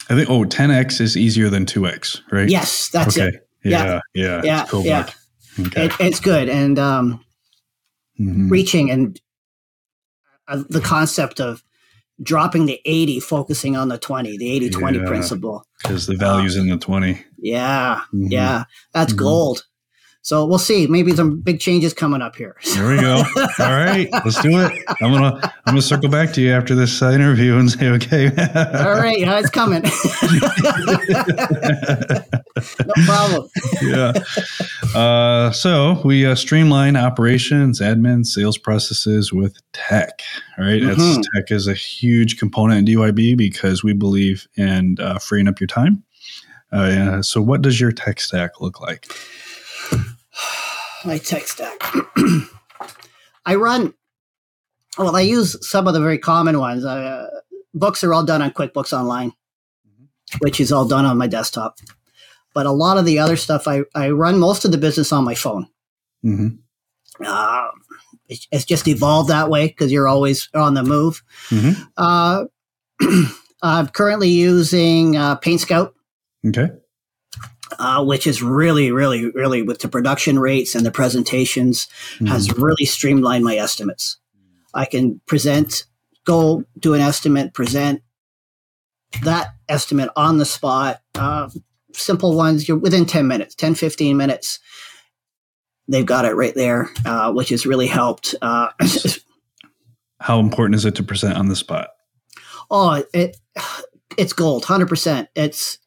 [0.10, 0.30] I think.
[0.30, 2.48] Oh, 10x is easier than 2x, right?
[2.50, 3.30] Yes, that's okay.
[3.38, 3.48] it.
[3.64, 4.02] Yeah.
[4.14, 4.42] Yeah.
[4.44, 5.10] Yeah, It's cool yeah.
[5.60, 5.86] Okay.
[5.86, 5.92] it.
[6.00, 7.24] It's good and um,
[8.20, 8.50] Mhm.
[8.52, 9.20] reaching and
[10.48, 11.64] uh, the concept of
[12.22, 15.06] dropping the 80, focusing on the 20, the 80 20 Yeah.
[15.08, 15.64] principle.
[15.82, 17.22] Because the value's in the 20.
[17.40, 18.32] Yeah, Mhm.
[18.32, 18.64] yeah,
[18.94, 19.18] that's Mhm.
[19.18, 19.66] gold.
[20.26, 20.88] So we'll see.
[20.88, 22.56] Maybe some big changes coming up here.
[22.76, 23.24] There we go.
[23.60, 24.72] All right, let's do it.
[25.00, 28.28] I'm gonna I'm gonna circle back to you after this uh, interview and say, okay.
[28.56, 29.84] All right, yeah, it's coming.
[32.86, 33.50] no problem.
[33.82, 34.14] yeah.
[35.00, 40.22] Uh, so we uh, streamline operations, admin, sales processes with tech.
[40.58, 40.82] All right?
[40.84, 45.60] That's tech is a huge component in DYB because we believe in uh, freeing up
[45.60, 46.04] your time.
[46.74, 49.08] Uh, yeah, so, what does your tech stack look like?
[51.06, 51.78] My tech stack.
[53.46, 53.94] I run.
[54.98, 56.86] Well, I use some of the very common ones.
[56.86, 57.28] Uh,
[57.74, 59.34] books are all done on QuickBooks Online,
[60.40, 61.78] which is all done on my desktop.
[62.54, 65.26] But a lot of the other stuff, I, I run most of the business on
[65.26, 65.68] my phone.
[66.24, 66.48] hmm
[67.24, 67.68] Uh,
[68.30, 71.22] it's, it's just evolved that way because you're always on the move.
[71.50, 72.46] hmm Uh,
[73.62, 75.92] I'm currently using uh, PaintScout.
[76.48, 76.70] Okay.
[77.80, 81.88] Uh, which is really, really, really with the production rates and the presentations
[82.28, 84.18] has really streamlined my estimates.
[84.74, 85.86] I can present,
[86.26, 88.02] go do an estimate, present
[89.24, 91.02] that estimate on the spot.
[91.16, 91.50] Uh,
[91.94, 94.60] simple ones, you're within 10 minutes, 10, 15 minutes.
[95.88, 98.36] They've got it right there, uh, which has really helped.
[98.42, 98.70] Uh,
[100.20, 101.90] How important is it to present on the spot?
[102.72, 103.38] oh, it,
[104.18, 105.28] it's gold, 100%.
[105.36, 105.78] It's,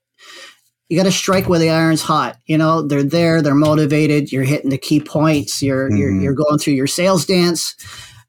[0.89, 2.39] you got to strike where the iron's hot.
[2.47, 4.33] You know, they're there, they're motivated.
[4.33, 5.63] You're hitting the key points.
[5.63, 6.23] You're you're, Mhm.
[6.23, 7.75] you're going through your sales dance,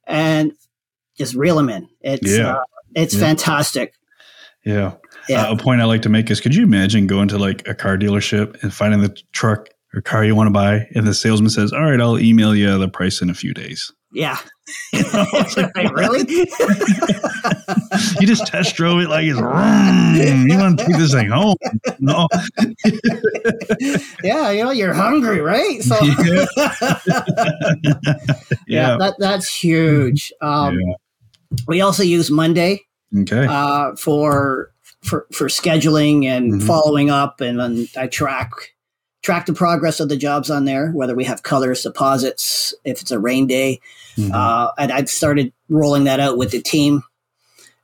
[0.05, 0.51] and
[1.17, 1.87] just reel them in.
[2.01, 2.55] It's Yeah.
[2.55, 2.61] uh,
[2.95, 3.19] it's Yeah.
[3.21, 3.93] fantastic.
[4.65, 4.93] Yeah.
[5.27, 5.43] Yeah.
[5.47, 7.73] Uh, a point I like to make is could you imagine going to like a
[7.73, 11.49] car dealership and finding the truck or car you want to buy and the salesman
[11.49, 13.91] says, All right, I'll email you the price in a few days.
[14.11, 14.37] Yeah.
[14.93, 16.19] it's like, Right, really?
[18.19, 21.55] you just test drove it like it's "Mm, you want to take this thing home.
[21.99, 22.27] No.
[24.23, 24.51] yeah.
[24.51, 25.81] You know, you're hungry, right?
[25.81, 26.45] So Yeah.
[27.83, 27.93] yeah,
[28.67, 28.97] yeah.
[28.99, 30.31] that that's huge.
[30.41, 30.77] Um,
[31.67, 32.81] We also use Monday
[33.21, 33.45] Okay.
[33.47, 34.71] uh, for
[35.03, 36.67] for for scheduling and Mhm.
[36.67, 38.51] following up, and then I track
[39.21, 43.11] track the progress of the jobs on there, whether we have colors, deposits, if it's
[43.11, 43.79] a rain day,
[44.17, 44.33] Mhm.
[44.33, 47.03] uh, and I've started rolling that out with the team,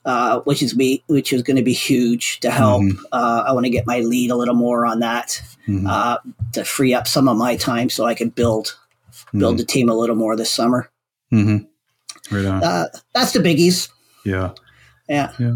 [0.06, 2.84] uh, which is be which is going to be huge to help.
[2.84, 2.98] Mhm.
[3.12, 5.90] Uh, I want to get my lead a little more on that Mhm.
[5.90, 6.18] uh,
[6.54, 8.76] to free up some of my time so I could build
[9.34, 10.90] build the team a little more this summer.
[11.34, 11.66] Mhm.
[12.32, 12.64] Right on.
[12.64, 13.90] Uh, that's the biggies.
[14.26, 14.52] Yeah.
[15.10, 15.32] Yeah.
[15.40, 15.56] Yeah.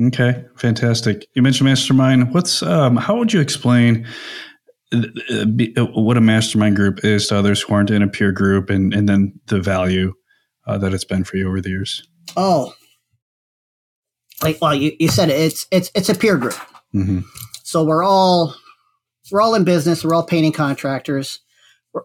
[0.00, 0.44] Okay.
[0.56, 1.26] Fantastic.
[1.34, 2.32] You mentioned mastermind.
[2.32, 4.06] What's um, how would you explain
[4.92, 9.08] what a mastermind group is to others who aren't in a peer group, and and
[9.08, 10.14] then the value
[10.66, 12.06] uh, that it's been for you over the years?
[12.36, 12.74] Oh,
[14.42, 16.54] like well, you, you said it, it's it's it's a peer group.
[16.94, 17.20] Mm-hmm.
[17.64, 18.54] So we're all
[19.30, 20.04] we're all in business.
[20.04, 21.40] We're all painting contractors.
[21.92, 22.02] We're,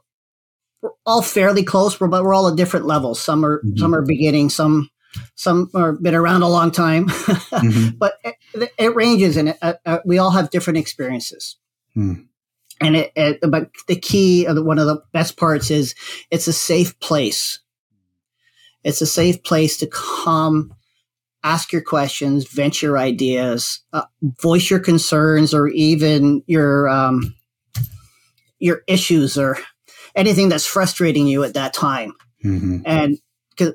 [0.81, 3.19] we're all fairly close, but we're all at different levels.
[3.21, 3.79] Some are Mhm.
[3.79, 4.49] some are beginning.
[4.49, 4.89] Some
[5.35, 7.07] some are been around a long time.
[7.07, 7.97] Mhm.
[7.99, 11.57] but it, it ranges, and it, uh, uh, we all have different experiences.
[11.93, 12.13] Hmm.
[12.81, 15.95] And it, it, but the key, uh, one of the best parts is
[16.31, 17.59] it's a safe place.
[18.83, 20.73] It's a safe place to come,
[21.43, 27.35] ask your questions, vent your ideas, uh, voice your concerns, or even your um,
[28.59, 29.57] your issues or
[30.15, 32.13] anything that's frustrating you at that time.
[32.43, 32.79] Mm-hmm.
[32.85, 33.17] And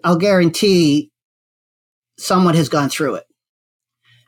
[0.04, 1.11] I'll guarantee
[2.18, 3.26] someone has gone through it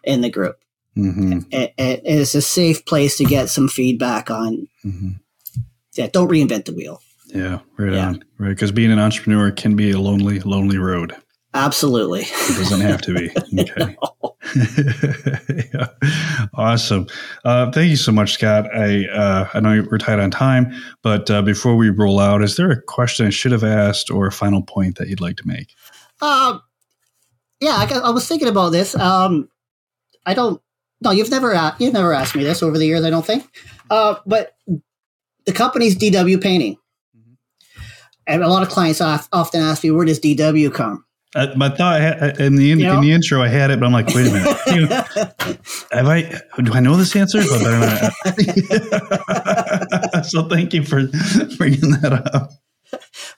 [0.05, 0.57] in the group.
[1.01, 1.39] Mm-hmm.
[1.51, 4.69] It, it is a safe place to get some feedback on.
[4.85, 5.11] Mm-hmm.
[5.95, 7.01] Yeah, don't reinvent the wheel.
[7.27, 8.07] Yeah, right Yeah.
[8.09, 8.25] on.
[8.39, 11.15] Right, because being an entrepreneur can be a lonely, lonely road.
[11.55, 12.21] Absolutely.
[12.23, 13.31] It doesn't have to be.
[13.61, 13.97] Okay.
[15.75, 15.87] yeah.
[16.55, 17.07] Awesome.
[17.45, 18.67] Uh, thank you so much, Scott.
[18.75, 22.57] I uh, I know we're tight on time, but uh, before we roll out, is
[22.57, 25.47] there a question I should have asked or a final point that you'd like to
[25.47, 25.69] make?
[26.23, 26.63] Um,
[27.61, 28.95] yeah, I, I was thinking about this.
[28.97, 29.49] Um,
[30.27, 30.61] I don't.
[31.03, 33.05] No, you've never a- you've never asked me this over the years.
[33.05, 33.45] I don't think.
[33.89, 34.55] Uh, but
[35.47, 36.77] the company's DW Painting,
[38.27, 41.69] and a lot of clients of- often ask me, "Where does DW come?" Uh, my
[41.69, 42.95] thought I had, in the in, You know?
[42.97, 44.57] in the intro, I had it, but I'm like, wait a minute.
[44.67, 45.05] You know,
[45.93, 46.41] have I?
[46.61, 47.41] Do I know this answer?
[47.41, 47.79] But better
[50.13, 50.25] not.
[50.27, 51.07] so thank you for
[51.57, 52.51] bringing that up.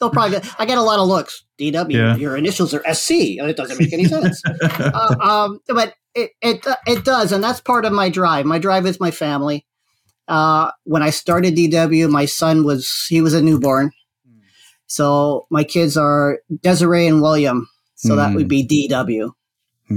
[0.00, 0.38] They'll probably.
[0.40, 1.44] Get, I get a lot of looks.
[1.58, 1.92] DW.
[1.92, 2.16] Yeah.
[2.16, 3.10] Your initials are SC.
[3.38, 4.42] It doesn't make any sense.
[4.62, 8.46] uh, um, but it, it it does, and that's part of my drive.
[8.46, 9.66] My drive is my family.
[10.28, 13.90] Uh, when I started DW, my son was he was a newborn,
[14.86, 17.68] so my kids are Desiree and William.
[17.96, 18.34] So that Mm.
[18.36, 19.30] would be DW.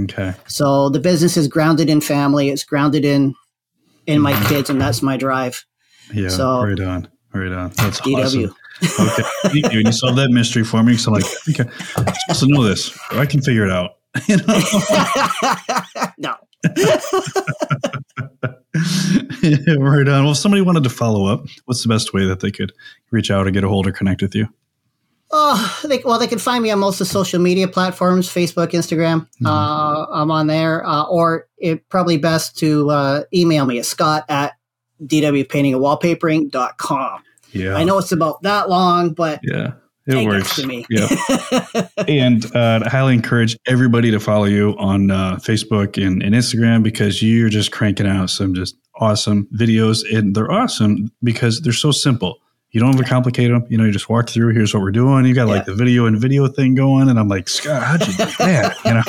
[0.04, 0.34] Okay.
[0.48, 2.50] So the business is grounded in family.
[2.50, 3.34] It's grounded in
[4.06, 5.66] in my kids, and that's my drive.
[6.14, 6.30] Yeah.
[6.30, 7.08] So- right on.
[7.34, 7.72] Right on.
[7.78, 8.24] That's DW.
[8.24, 8.56] awesome.
[8.84, 9.24] Okay.
[9.44, 9.80] Thank you.
[9.80, 10.98] And you solved that mystery for me.
[10.98, 12.98] So I'm like, okay, I'm supposed to know this.
[13.12, 13.92] I can figure it out.
[14.28, 14.62] You know?
[16.18, 16.36] no.
[19.78, 20.24] Right on.
[20.24, 22.74] Well, if somebody wanted to follow up, what's the best way that they could
[23.12, 24.48] reach out or get a hold or connect with you?
[25.32, 28.72] Oh, they, well, they can find me on most of the social media platforms Facebook,
[28.72, 29.28] Instagram.
[29.42, 29.48] Mhm.
[29.48, 30.86] Uh, I'm on there.
[30.86, 34.54] Uh, or it probably best to uh, email me at scott at
[35.04, 37.24] dwpaintingandwallpapering.com.
[37.52, 37.76] Yeah.
[37.76, 39.74] I know it's about that long, but Yeah.
[40.08, 40.56] It works.
[40.58, 40.86] to me.
[40.90, 41.08] Yeah.
[42.08, 46.84] and uh, I highly encourage everybody to follow you on uh, Facebook and, and Instagram
[46.84, 50.04] because you're just cranking out some just awesome videos.
[50.16, 52.38] And they're awesome because they're so simple.
[52.76, 53.66] You don't overcomplicate them.
[53.70, 54.54] You know, you just walk through.
[54.54, 55.26] Here's what we're doing.
[55.26, 58.12] You got like the video and video thing going, and I'm like, Scott, how'd you
[58.14, 58.76] do that?
[58.84, 59.04] You know,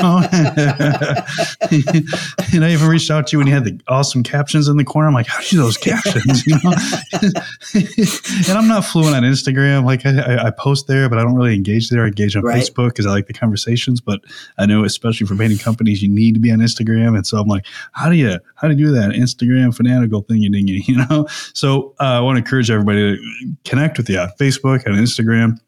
[2.55, 4.85] and I even reached out to you when you had the awesome captions in the
[4.85, 5.09] corner.
[5.09, 6.46] I'm like, how'd you do those captions?
[6.46, 6.72] You know,
[8.48, 9.85] and I'm not fluent on Instagram.
[9.85, 12.05] Like I, I, I post there, but I don't really engage there.
[12.05, 12.62] I engage on Right.
[12.62, 14.00] Facebook because I like the conversations.
[14.00, 14.20] But
[14.59, 17.16] I know, especially for painting companies, you need to be on Instagram.
[17.16, 20.52] And so I'm like, how do you how do you do that Instagram fanatical thingy
[20.52, 20.85] dingy?
[20.87, 21.26] You know.
[21.52, 25.59] So uh, I want to encourage everybody to connect with you on Facebook and Instagram.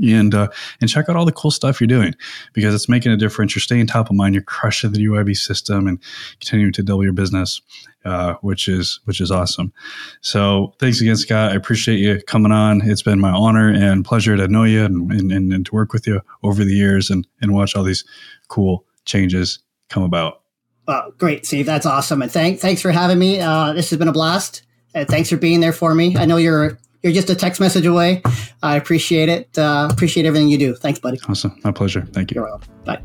[0.00, 0.46] And uh,
[0.80, 2.14] and check out all the cool stuff you're doing
[2.52, 3.56] because it's making a difference.
[3.56, 4.36] You're staying top of mind.
[4.36, 5.98] You're crushing the UIB system and
[6.38, 7.60] continuing to double your business,
[8.04, 9.72] uh, which is which is awesome.
[10.20, 11.50] So thanks again, Scott.
[11.50, 12.88] I appreciate you coming on.
[12.88, 16.06] It's been my honor and pleasure to know you and, and, and, to work with
[16.06, 18.04] you over the years and, and watch all these
[18.46, 20.40] cool changes come about.
[20.86, 21.66] Uh, great, Steve.
[21.66, 22.22] That's awesome.
[22.22, 23.40] And thank, thanks for having me.
[23.40, 24.62] Uh, this has been a blast.
[24.94, 26.16] And thanks for being there for me.
[26.16, 28.22] I know you're you're just a text message away.
[28.62, 29.56] I appreciate it.
[29.58, 30.74] Uh, appreciate everything you do.
[30.74, 31.18] Thanks, buddy.
[31.28, 31.58] Awesome.
[31.64, 32.02] My pleasure.
[32.12, 32.40] Thank you.
[32.40, 32.60] You're.
[32.84, 33.02] Bye.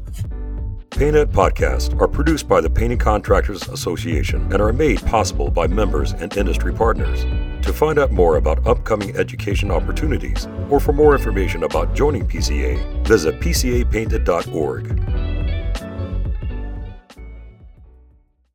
[0.95, 6.13] PaintNet podcasts are produced by the Painting Contractors Association and are made possible by members
[6.13, 7.25] and industry partners.
[7.65, 13.05] To find out more about upcoming education opportunities or for more information about joining PCA,
[13.05, 15.34] visit pcapainted.org.